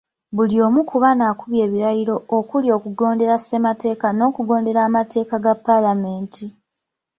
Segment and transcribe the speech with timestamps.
[0.35, 6.45] Buli omu ku bano akubye ebirayiro okuli okugondera Ssemateeka n’okugondera amateeka ga Paalamenti.